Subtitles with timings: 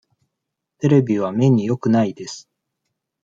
[0.79, 2.49] テレビは目によくないです。